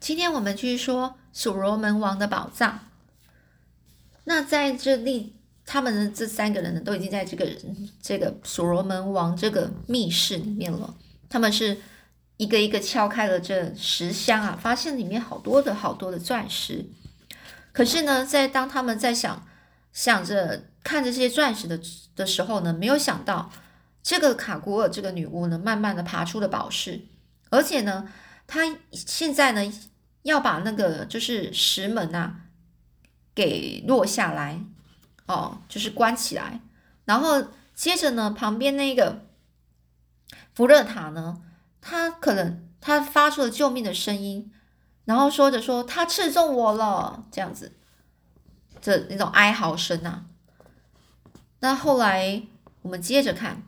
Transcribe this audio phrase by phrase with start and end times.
[0.00, 2.80] 今天我们继续说所罗门王的宝藏。
[4.24, 7.46] 那在这里，他们的这三个人呢，都已经在这个
[8.00, 10.94] 这个所罗门王这个密室里面了。
[11.28, 11.76] 他们是
[12.38, 16.86] 一个一个敲开了这石箱啊，发现里面好多的好多的钻石。
[17.72, 19.46] 可是呢，在当他们在想
[19.92, 21.78] 想着看着这些钻石的
[22.16, 23.52] 的时候呢，没有想到
[24.02, 27.02] 这个卡古尔这个女巫呢，慢慢的爬出了宝室，
[27.50, 28.10] 而且呢，
[28.46, 29.70] 她现在呢。
[30.22, 32.42] 要把那个就是石门啊
[33.34, 34.60] 给落下来
[35.26, 36.60] 哦，就是关起来，
[37.04, 39.24] 然后接着呢，旁边那个
[40.54, 41.40] 福勒塔呢，
[41.80, 44.52] 他可能他发出了救命的声音，
[45.04, 47.72] 然后说着说他刺中我了，这样子，
[48.80, 50.26] 这那种哀嚎声啊。
[51.60, 52.42] 那后来
[52.82, 53.62] 我们接着看，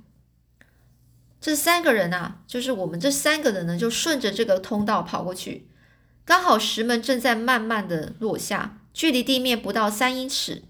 [1.41, 5.69] 这三个人啊，就是我们这三个人呢，就顺着这个通道跑过去。
[6.24, 10.62] 刚好石门正在慢慢的落下，距离地面不到三英尺。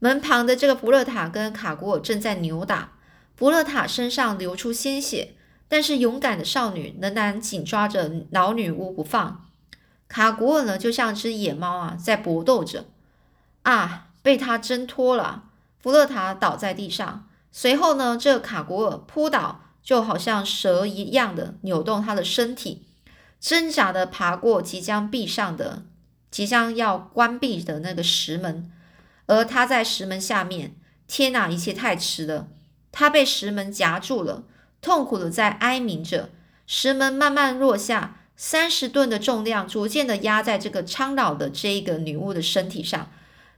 [0.00, 2.92] 门旁的这个福勒塔跟卡古尔正在扭打，
[3.36, 5.34] 福勒塔身上流出鲜血，
[5.68, 9.46] 但是勇敢的少女仍然紧抓着老女巫不放。
[10.08, 12.86] 卡古尔呢，就像只野猫啊，在搏斗着。
[13.62, 15.44] 啊，被他挣脱了，
[15.80, 17.28] 福勒塔倒在地上。
[17.52, 22.85] 随后呢，这卡古尔扑倒，就好像蛇一样的扭动他的身体。
[23.40, 25.84] 挣扎的爬过即将闭上的、
[26.30, 28.70] 即将要关闭的那个石门，
[29.26, 30.74] 而他在石门下面。
[31.06, 32.48] 天哪，一切太迟了！
[32.90, 34.42] 他被石门夹住了，
[34.80, 36.30] 痛苦的在哀鸣着。
[36.66, 43.08] 石门慢慢落下，三十吨的重量逐渐的压在这个苍老的这一个女巫的身体上。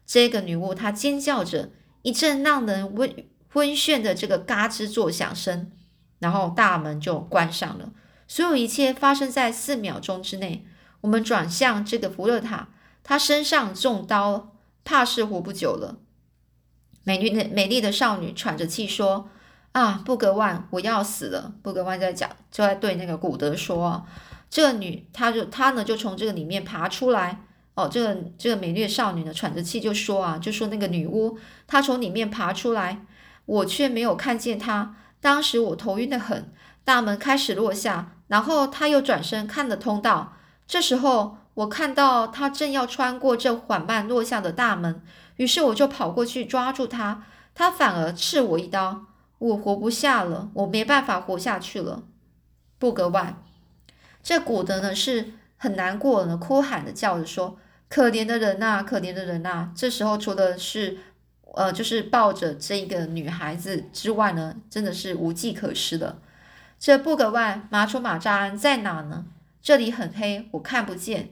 [0.04, 1.70] 这个女巫她尖叫着，
[2.02, 3.14] 一阵让人昏
[3.50, 5.72] 昏眩的这个嘎吱作响声，
[6.18, 7.92] 然后大门就关上了。
[8.28, 10.64] 所有一切发生在四秒钟之内。
[11.00, 12.68] 我们转向这个福勒塔，
[13.04, 15.96] 他身上中刀，怕是活不久了。
[17.04, 19.30] 美丽的美丽的少女喘着气说
[19.72, 24.04] ：“啊，布格万，我要死了。”布格万在讲，就在对那个古德说
[24.50, 27.44] ：“这个女，她就她呢，就从这个里面爬出来。
[27.76, 31.38] 哦，这个这个美丽的少女呢，喘着气就说啊，就说那个女巫，
[31.68, 33.06] 她从里面爬出来，
[33.46, 34.96] 我却没有看见她。
[35.20, 36.52] 当时我头晕的很，
[36.84, 40.34] 大门开始落下。”然后他又转身看了通道，
[40.66, 45.02] 这时候我看到他正要穿过这缓慢落下的大门，
[45.36, 47.24] 于是我就跑过去抓住他，
[47.54, 49.06] 他反而刺我一刀，
[49.38, 52.04] 我活不下了，我没办法活下去了。
[52.78, 53.42] 布格万，
[54.22, 60.98] 这古德呢是很难过呢，哭喊的叫着说：“可怜的人呐，可怜的人呐！”这时候除了是
[61.54, 66.20] 呃，就是抱着这个女孩子之外呢，真的是无计可施的。
[66.78, 69.26] 这布格万马楚马扎恩在哪呢？
[69.60, 71.30] 这里很黑，我看不见。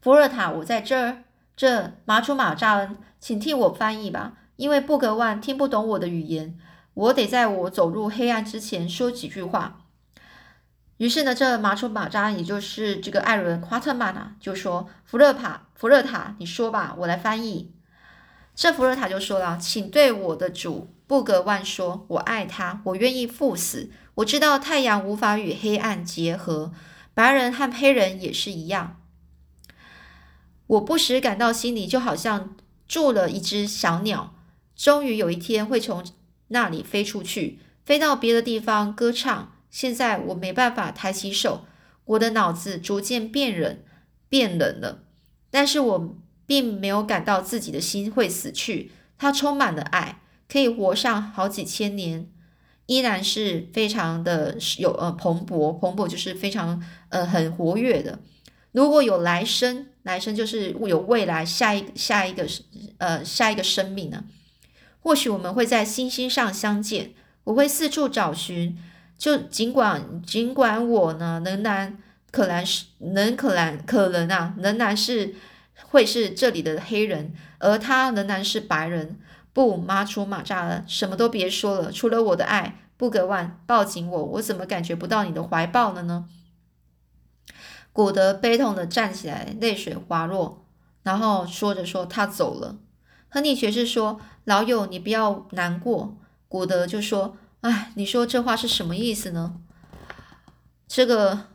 [0.00, 1.24] 福尔塔，我在这儿。
[1.56, 6.56] 这马楚马扎恩，请替我翻译吧，因为布格万听不懂我的语言。
[6.94, 9.86] 我得在我走入黑暗之前说几句话。
[10.98, 17.72] 于是呢，这马楚马扎恩，也就是这个艾伦夸特曼啊，就说：“福勒塔，福勒塔，你说吧，我来翻译。”
[18.60, 23.88] 这福勒塔就说了：“请对我的主。”布格万说：“我爱他，我愿意赴死。
[24.16, 26.72] 我知道太阳无法与黑暗结合，
[27.14, 29.00] 白人和黑人也是一样。
[30.66, 32.56] 我不时感到心里就好像
[32.88, 34.34] 住了一只小鸟，
[34.74, 36.04] 终于有一天会从
[36.48, 39.52] 那里飞出去，飞到别的地方歌唱。
[39.70, 41.64] 现在我没办法抬起手，
[42.04, 43.78] 我的脑子逐渐变冷，
[44.28, 45.04] 变冷了。
[45.48, 46.16] 但是我
[46.48, 50.18] 并没有感到自己的心会死去，它充满了爱。”
[50.50, 52.26] 可以活上好几千年，
[52.86, 58.18] 依然是非常的有呃蓬勃，蓬勃就是非常呃很活跃的。
[58.72, 62.48] 如果有来生，来生就是有未来，下一下一个
[62.96, 64.24] 呃下一个生命呢？
[65.00, 67.12] 或许我们会在星星上相见。
[67.44, 68.78] 我会四处找寻，
[69.18, 71.98] 就尽管尽管我呢仍然
[72.30, 75.34] 可能是能可能可能啊仍然是
[75.86, 79.18] 会是这里的黑人，而他仍然是白人。
[79.52, 86.26] 不，马楚马扎了，什么都别说了，除了我的爱，布格万，抱紧我，我怎么感觉不到你的怀抱了呢？
[87.92, 90.64] 古德悲痛的站起来，泪水滑落，
[91.02, 92.76] 然后说着说他走了。
[93.30, 96.16] 亨利爵士说：“老友，你不要难过。”
[96.48, 99.56] 古德就说：“哎，你说这话是什么意思呢？”
[100.86, 101.46] 这个，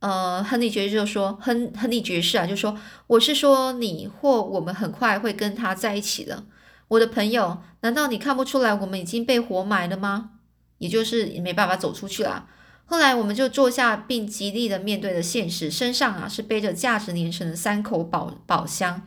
[0.00, 6.44] 呃，亨利爵士就说：“亨亨利爵士啊，就说我是说你或我们很快会跟他在一起的。”
[6.88, 10.30] 我的朋友，难道你看不出来我们已经被活埋了吗？
[10.78, 12.46] 也就是没办法走出去了。
[12.84, 19.02] 后来我们就坐下，并极力的面对了现实，身上啊是背着价值连城的三口宝宝箱。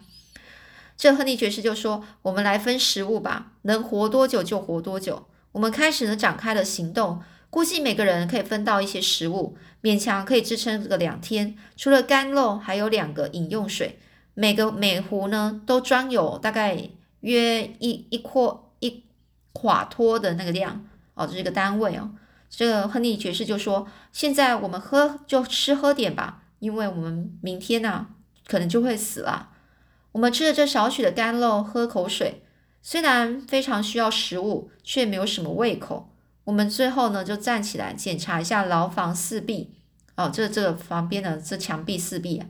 [0.97, 11.55] 这亨利爵士就说：“我们来分食物吧，能活多久就活多久。”我们开始呢展开了行动，估计每个人可以分到一些食物，勉强可以支撑个两天。
[11.75, 13.99] 除了干肉，还有两个饮用水，
[14.33, 16.89] 每个每壶呢都装有大概
[17.21, 19.03] 约一一阔一
[19.53, 20.85] 垮托的那个量
[21.15, 22.11] 哦，这是一个单位哦。
[22.49, 28.07] 这个亨利爵士就说：“现在我们喝就吃喝点吧，因为我们明天呢
[28.47, 29.49] 可能就会死了。”
[30.13, 32.43] 我们吃了这少许的干肉，喝口水。
[32.81, 36.09] 虽然非常需要食物，却没有什么胃口。
[36.49, 39.69] 我们最后呢，就站起来检查一下牢房四壁，
[40.15, 42.41] 哦，这这个房边的这墙壁四壁，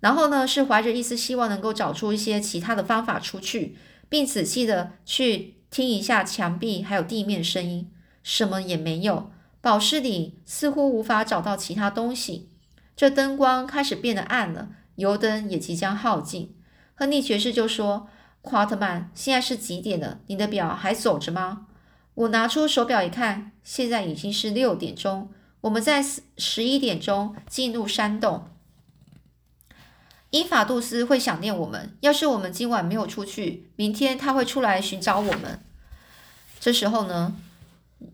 [0.00, 3.78] 然后呢，是怀着一丝希望能够找出一些其他的方法出去，
[4.10, 7.90] 并仔细的去听一下墙壁还有地面声音，
[8.22, 9.30] 什么也没有。
[9.62, 12.50] 宝室里似乎无法找到其他东西。
[12.94, 16.54] 这灯光开始变得暗了，油灯也即将耗尽。
[16.94, 18.08] 亨利爵士就说。
[18.40, 20.20] 夸特曼，现在是几点了？
[20.28, 21.66] 你的表还走着吗？
[22.18, 25.30] 我拿出手表一看，现在已经是六点钟。
[25.60, 26.04] 我们在
[26.36, 28.48] 十一点钟进入山洞。
[30.30, 31.96] 伊法杜斯会想念我们。
[32.00, 35.60] 要是我们今晚没有出去，明天他会出来寻找我们。
[36.58, 37.36] 这时候呢，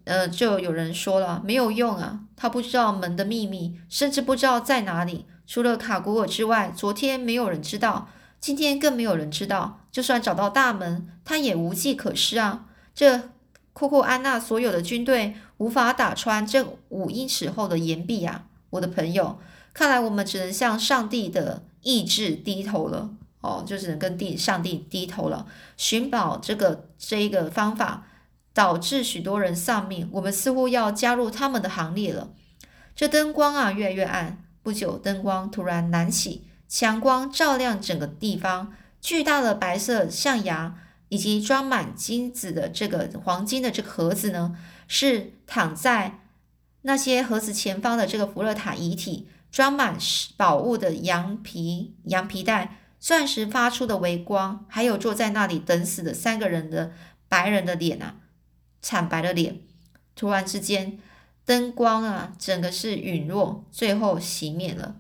[0.05, 5.25] 呃，就有人说了，没有用啊，他不知道门的秘密，甚至不知道在哪里。
[5.47, 8.11] 除了卡古尔之外，昨天没有人知道。
[8.39, 12.67] 今天更没有人知道，就算找到大门，他也无计可施啊！
[12.95, 13.31] 这
[13.75, 18.47] 库库安娜所有的军队无法打穿这五英尺厚的岩壁啊！
[18.71, 19.39] 我的朋友，
[19.75, 23.11] 看来我们只能向上帝的意志低头了
[23.41, 25.47] 哦，就只能跟地上帝低头了。
[25.77, 28.07] 寻宝这个这一个方法
[28.53, 32.31] 导致许多人丧命，我们似乎要加入他们的行列了。
[32.95, 36.47] 这灯光啊，越来越暗，不久灯光突然燃起。
[36.69, 40.77] 强光照亮整个地方，巨大的白色象牙
[41.15, 44.59] 以及装满金子的这个黄金的这个盒子呢，
[44.89, 46.19] 是躺在
[46.83, 49.97] 那些盒子前方的这个福勒塔遗体，装满
[50.37, 56.93] 宝物的羊皮羊皮袋，钻石发出的微光，还有坐在那里等死的三个人的
[57.29, 58.17] 白人的脸啊，
[58.83, 59.61] 惨白的脸。
[60.17, 60.99] 突然之间，
[61.45, 64.97] 灯光啊，整个是陨落，最后熄灭了。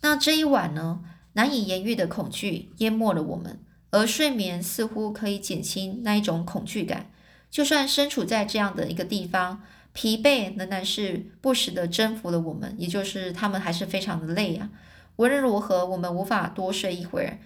[0.00, 1.02] 那这一晚呢，
[1.36, 3.60] 难以言喻的恐惧淹没了我们，
[3.90, 7.10] 而睡眠似乎可以减轻那一种恐惧感。
[7.50, 9.62] 就算身处在这样的一个地方，
[9.92, 14.70] 疲惫仍然是不时的征服了我们，也就是他们还是非常的累啊。
[15.16, 17.38] 无论如何，我们无法多睡一会儿。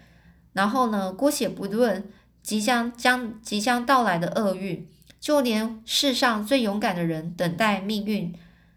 [0.53, 2.09] 然后呢，姑且不论
[2.45, 4.89] 即将将即将到来的厄运，
[5.19, 8.33] 就连世上最勇敢的人等待命运，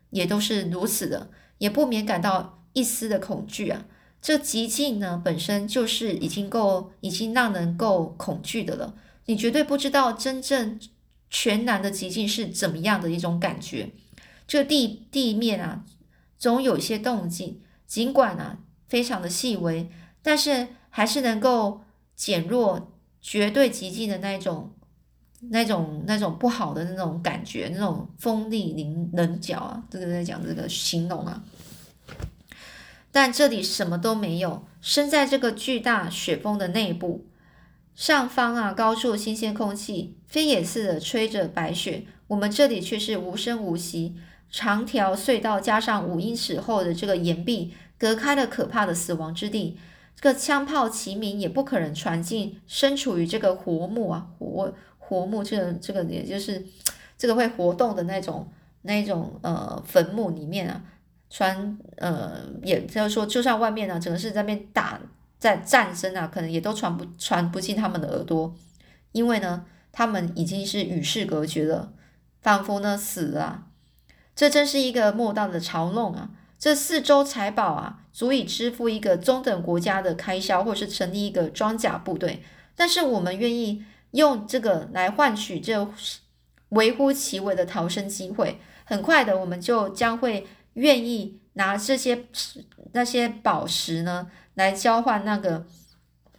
[0.10, 2.60] 也都是如此的，也不免感到。
[2.76, 3.86] 一丝的恐惧啊，
[4.24, 8.96] 这极境呢本身就是已经够，已经让人够恐惧的了。
[9.26, 10.80] 你绝对不知道真正
[11.30, 13.92] 全然的极境是怎么样的一种感觉。
[14.48, 15.84] 这地地面啊，
[16.40, 19.90] 总有一些动静，尽管啊非常的细微，
[20.22, 21.82] 但是还是能够
[22.16, 24.72] 减弱绝对极境的那种、
[25.50, 31.44] 那种、那种不好的那种感觉，那种锋利棱棱角啊，这个在讲这个形容啊。
[33.14, 37.28] 但这里什么都没有，身在这个巨大雪峰的内部，
[37.94, 44.16] 上方啊，高处新鲜空气飞也似的吹着白雪，我们这里却是无声无息，
[44.50, 49.78] 长条隧道加上五英尺厚的这个岩壁，隔开了可怕的死亡之地，
[50.16, 56.66] 这个枪炮齐鸣也不可能传进身处于这个活木啊活活木，这个这个也就是
[57.16, 58.52] 这个会活动的那种
[58.82, 60.82] 那种呃坟墓里面啊。
[61.36, 65.00] 传呃，也就是说，就算外面呢，整个是在那边打
[65.40, 68.54] 在战争啊，可能也都传不传不进他们的耳朵，
[69.14, 71.92] 因为呢，他们已经是与世隔绝了，
[72.44, 73.64] 仿佛呢死了。
[74.36, 76.30] 这真是一个莫大的嘲弄啊！
[76.60, 82.44] 这四周财宝啊，足以支付一个中等国家的开销，或是成立一个装甲部队。
[82.76, 85.92] 但是我们愿意用这个来换取这
[86.70, 88.60] 微乎其微的逃生机会。
[88.86, 90.46] 很快的，我们就将会。
[90.74, 92.26] 愿意拿这些
[92.94, 95.66] 那些宝石呢，来交换那个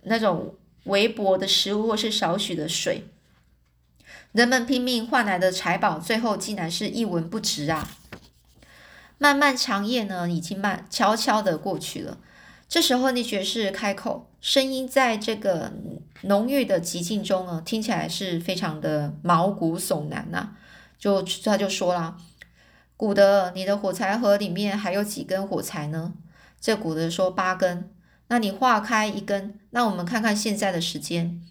[0.02, 3.04] 那种微薄的食物或是少许的水，
[4.32, 7.88] 人们拼命换来的财宝，最后竟然是一文不值啊！
[9.18, 12.18] 漫漫长夜呢，已经慢悄悄的过去了。
[12.68, 15.72] 这时候，那爵士开口，声音在这个
[16.22, 20.56] 浓郁的寂静中呢，听起来是非常的毛骨悚然呐。
[20.98, 22.16] 就他就说啦
[22.96, 26.14] ：“古德，你的火柴盒里面还有几根火柴呢？”
[26.60, 27.90] 这古德说：“八根。”
[28.28, 31.42] 那你划开一根，那我们看看现在的时间。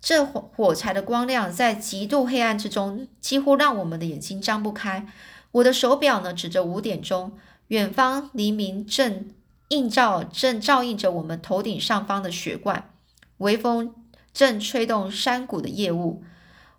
[0.00, 5.06] 这火火柴的光亮在极度黑暗之中，几乎让我们的眼睛张不开。
[5.50, 7.32] 我的手表呢，指着五点钟，
[7.68, 9.30] 远方黎明正
[9.68, 12.90] 映照，正照映着我们头顶上方的雪冠。
[13.38, 13.94] 微风
[14.32, 16.22] 正吹动山谷的夜雾。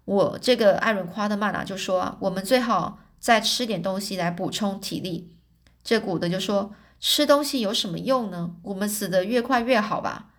[0.05, 5.29] 我这个艾伦夸德曼啊，就说我们最好再吃点东西来补充体力。
[5.81, 8.57] 这古德就说吃东西有什么用呢？
[8.63, 10.33] 我们死得越快越好吧。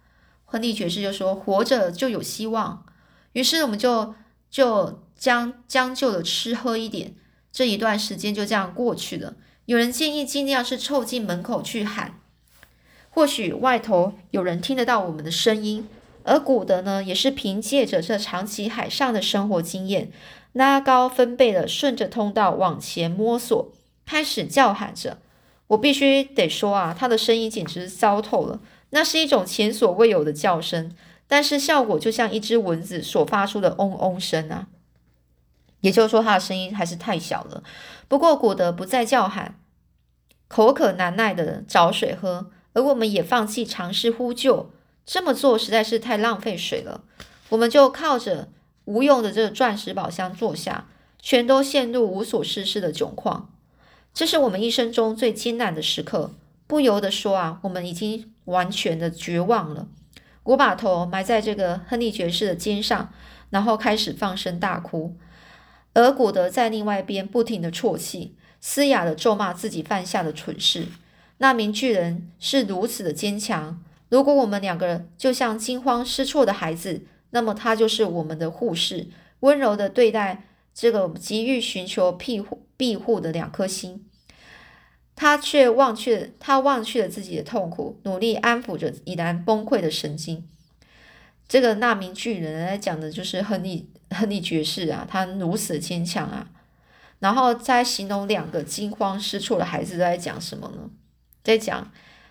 [0.44, 2.84] 亨利爵士就说活着就有希望。
[3.32, 4.14] 于是我们就
[4.50, 7.14] 就将将就的吃喝一点。
[7.50, 9.36] 这一段时间就这样过去了。
[9.64, 12.20] 有人建议尽量是凑近门口去喊，
[13.08, 15.88] 或许外头有人听得到我们的声音。
[16.24, 20.10] 而古德呢，也是凭借着这长期海上的生活经验，
[20.54, 23.72] 拉高分贝的顺着通道往前摸索，
[24.06, 25.18] 开始叫喊着。
[25.66, 30.94] 我必须得说啊，他的声音简直糟透了，那是一种前所未有的叫声，
[31.26, 34.68] 但是效果就像一只蚊子所发出的嗡嗡声啊。
[35.80, 37.62] 也就是说，他的声音还是太小了。
[38.06, 39.58] 不过古德不再叫喊，
[40.46, 44.70] 口渴难耐的找水喝，而我们也放弃尝试呼救。
[45.04, 47.02] 这么做实在是太浪费水了，
[47.48, 48.48] 我们就靠着
[48.84, 50.86] 无用的这个钻石宝箱坐下，
[51.20, 53.50] 全都陷入无所事事的窘况。
[54.12, 56.34] 这是我们一生中最艰难的时刻，
[56.66, 59.88] 不由得说啊，我们已经完全的绝望了。
[60.44, 63.12] 我把头埋在这个亨利爵士的肩上，
[63.50, 65.16] 然后开始放声大哭，
[65.94, 70.86] 而古德在另外一边不停的啜泣，嘶哑的咒骂自己犯下的蠢事。
[71.38, 73.82] 那名巨人是如此的坚强。
[74.10, 77.02] 如果我们两个人就像惊慌失措的孩子，
[77.34, 79.08] 那么他就是我们的护士，
[79.40, 84.08] 温柔的对待这个急于寻求庇护庇护的两颗心。
[85.16, 90.48] 他却忘却，他忘却了自己的痛苦，努力安抚着已然崩溃的神经。
[91.48, 96.48] 这个那名巨人来讲的就是亨利亨利爵士啊，他如此坚强啊。
[97.18, 100.88] 然后在形容两个惊慌失措的孩子在讲什么呢？
[101.42, 101.90] 在讲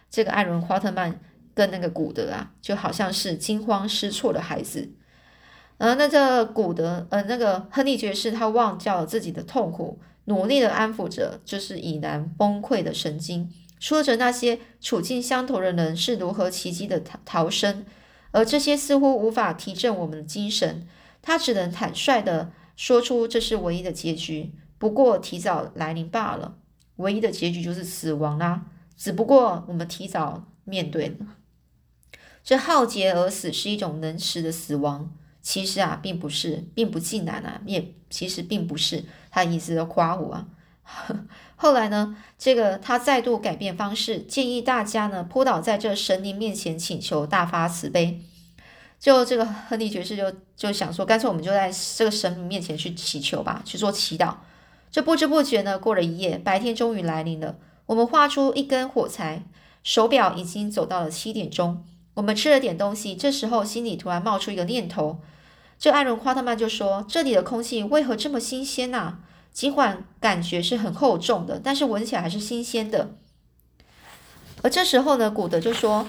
[0.10, 1.20] 这个艾伦华特曼。
[1.54, 4.90] 跟那个古德啊，就好像是惊慌失措的孩子，
[5.78, 17.86] 而那个古德，呃，那个亨利爵士，他忘掉了自己的痛苦，努力的安抚着就是已然崩溃的神经，说着那些处境相同的人是如何奇迹的逃逃生，
[18.32, 20.88] 而这些似乎无法提振我们的精神，
[21.22, 26.56] 他只能坦率的说出这是唯一的结局，不过提早来临罢了，
[26.96, 28.66] 唯一的结局就是死亡啦，
[28.98, 31.16] 只不过我们提早面对了。
[32.44, 35.10] 这浩劫而死是一种能死的死亡，
[35.42, 40.48] 其实啊，并不是，并不尽然啊，也其实并不是他一直的夸我啊。
[41.56, 48.20] 后来呢，这个他再度改变方式，建议大家呢扑倒在这神灵面前请求大发慈悲。
[49.00, 54.36] 就这个亨利爵士就就想说，干脆我们就在这个神灵面前去祈求吧，去做祈祷。
[54.92, 57.56] 这不知不觉呢，过了一夜，白天终于来临了。
[57.86, 59.44] 我们画出一根火柴，
[59.84, 61.84] 手表已经走到了七点钟。
[62.16, 65.20] 我们吃了点东西，这时候心里突然冒出一个念头。
[65.80, 69.18] 这艾伦·夸特曼就说：“这里的空气为何这么新鲜呐？
[69.52, 73.16] 尽管感觉是很厚重的，但是闻起来还是新鲜的。”
[74.62, 76.08] 而这时候呢，古德就说：“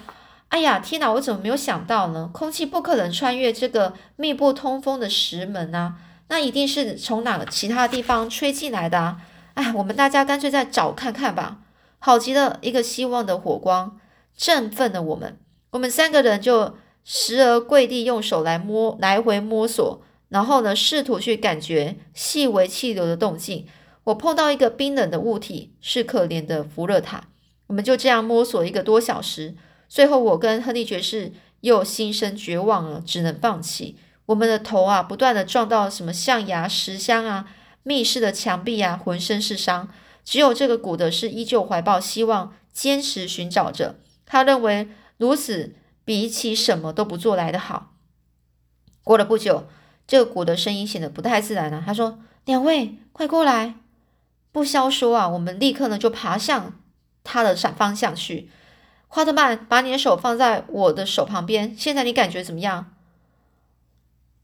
[0.49, 1.11] 哎呀，天哪！
[1.13, 2.31] 我怎么没有想到呢？
[2.33, 5.97] 空气不可能穿越这个密不通风的石门啊，
[6.29, 9.21] 那一定是从哪个其他地方吹进来的啊！
[9.55, 11.59] 哎，我们大家干脆再找看看吧。”
[11.99, 13.99] 好极了，一个希望的火光
[14.37, 15.39] 振奋了我们。
[15.75, 23.67] 我们三个人就时而跪地，用手来摸，来回摸索，然后呢，试图去感觉细微气流的动静。
[24.05, 27.25] 我碰到一个冰冷的物体，是可怜的福勒塔。
[27.67, 29.57] 我们就这样摸索一个多小时，
[29.89, 33.97] 最后我跟亨利爵士又心生绝望了，只能放弃。
[34.27, 37.47] 我们的头啊，不断的撞到什么象牙石箱啊、
[37.83, 39.89] 密室的墙壁啊，浑身是伤。
[40.25, 43.97] 只有这个古德是依旧怀抱希望，坚持寻找着。
[44.25, 44.87] 他认为。
[45.17, 47.93] 如此比起什么都不做来的好。
[49.03, 49.67] 过了不久，
[50.07, 51.83] 这个鼓的声音显得不太自然了。
[51.85, 53.75] 他说：“两位，快过来！”
[54.53, 56.81] 不消说啊，我们立刻呢就爬向
[57.23, 58.51] 他的闪方向去。
[59.09, 61.77] 夸特曼，把你的手放在我的手旁边。
[61.77, 62.95] 现在你感觉怎么样？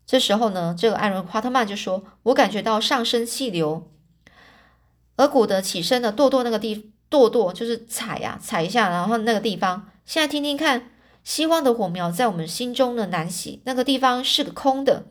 [0.07, 3.89] 这时候呢，这个艾伦·夸特曼就说：“我感觉到上升气流。”
[5.17, 9.90] 而古德起身的跺跺那个地，跺跺就是踩呀，踩一下，然后那个地方。
[10.05, 10.91] 现在听听看，
[11.23, 13.61] 希望的火苗在我们心中呢燃起。
[13.65, 15.05] 那个地方是个空的。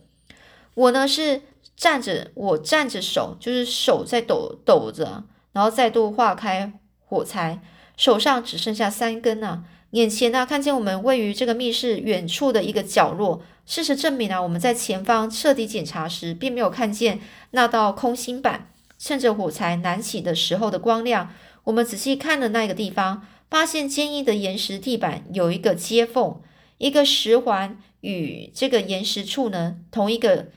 [0.75, 1.41] 我呢是
[1.75, 6.74] 站着，我站着手，就是手在抖抖着，然后再度化开
[7.05, 7.62] 火柴，
[7.98, 9.63] 手上只剩下三根啊。
[9.91, 13.41] 眼前呢，看见我们位于这个密室远处的一个角落。
[13.65, 17.19] 事实证明啊，我们在前方彻底检查时，并没有看见
[17.51, 18.72] 那道空心板。
[18.98, 21.29] 趁着火柴燃起的时候的光亮，
[21.63, 26.41] 我们仔细看了那个地方，发现坚硬的岩石地板有一个接缝，
[26.77, 30.48] 一个石环与这个岩石处呢，同一个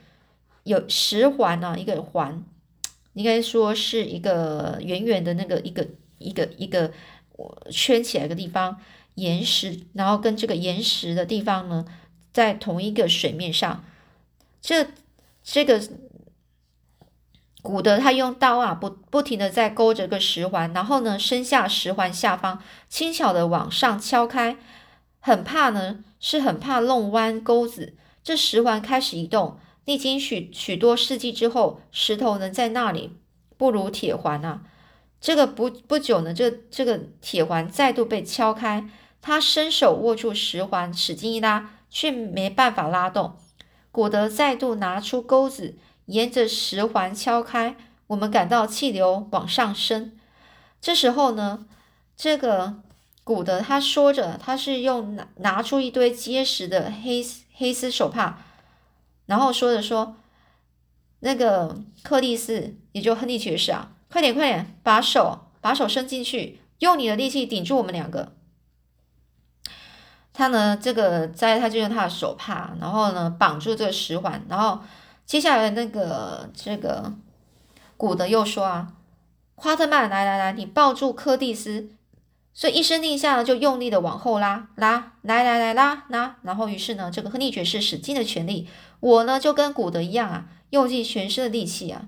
[0.63, 2.43] 有石环呢，一个环，
[3.13, 5.87] 应该说是一个圆圆的那个一个
[6.19, 6.91] 一个一个
[7.71, 8.79] 圈起来的地方。
[9.15, 11.85] 岩石，然后跟这个岩石的地方呢，
[12.31, 13.85] 在同一个水面上。
[14.59, 14.87] 这
[15.43, 15.79] 这个
[17.63, 24.57] 古德他用刀啊，不不停的在勾着个石环，然后呢，伸下石环下方，轻巧的往上敲开，
[25.21, 27.95] 很怕呢，是很怕弄弯钩子。
[28.21, 33.17] 这石环开始移动，历经许许多世纪之后，石头能在那里，
[33.57, 34.63] 不如铁环啊。
[35.21, 38.89] 这个不不久呢，这这个铁环再度被敲开。
[39.21, 43.37] 他伸手握住石环，使劲一拉，却没办法拉动。
[43.89, 47.75] 古德再度拿出钩子，沿着石环敲开。
[48.07, 50.17] 我们感到气流往上升。
[50.79, 51.65] 这时候呢，
[52.15, 52.81] 这个
[53.23, 58.39] 古德他说着，他是用拿拿出一堆结实的黑黑丝手帕，
[59.25, 60.17] 然后说着说
[61.21, 68.33] ：“那个克里斯，也就亨利爵士啊，快点快点，把手把手伸进去，用你的力气顶住我们两个。”
[70.33, 74.81] 他呢，这个在他就用他的手帕，然后呢绑住这个石环，然后
[75.25, 77.13] 接下来那个这个
[77.97, 78.93] 古德又说啊，
[79.55, 81.89] 夸特曼来来来，你抱住柯蒂斯，
[82.53, 88.67] 所以一声令下呢，就用力的往后拉拉，来来来拉拉，然后于是呢，这个亨利爵士使尽了全力，
[88.99, 92.07] 我呢就跟古德一样啊，用尽全身的力气啊。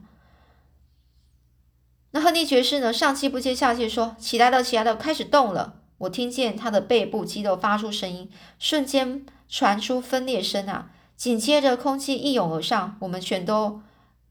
[2.12, 5.82] 那亨利爵士呢上气不接下气说，起来了起来了，开始动了。
[5.98, 10.92] 我听见他的背部肌肉发出声音，瞬间传出分裂声啊！
[11.16, 13.82] 紧接着，空气一涌而上，我们全都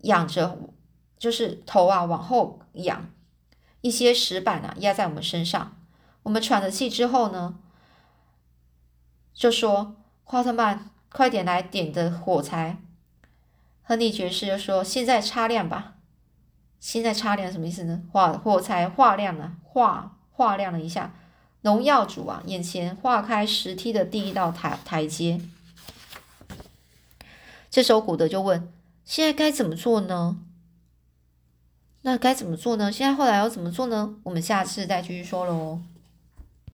[0.02, 0.58] 仰着，
[1.18, 3.10] 就是头啊往后仰，
[3.80, 5.76] 一些石板啊压在我们身上。
[6.24, 7.56] 我们喘着气之后呢，
[9.32, 12.78] 就说：“夸特曼，快点来点的火柴。”
[13.82, 15.94] 亨利爵士就说：“现在擦亮吧。”
[16.80, 18.02] 现在擦亮什么意思呢？
[18.12, 21.14] 画火柴化亮了，画画亮了一下。
[21.62, 25.40] 农药主啊，眼前划开石梯的第一道台台阶。
[27.74, 28.72] 这时候古德就问
[29.04, 30.38] ：“现在该怎么做呢？”
[32.02, 32.92] 那该怎么做呢？
[32.92, 34.14] 现在后来要怎么做呢？
[34.22, 35.80] 我们下次再继续说喽。